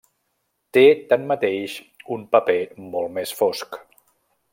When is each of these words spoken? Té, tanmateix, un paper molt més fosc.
Té, 0.77 0.81
tanmateix, 1.11 1.75
un 2.17 2.25
paper 2.37 2.57
molt 2.87 3.15
més 3.19 3.35
fosc. 3.43 3.79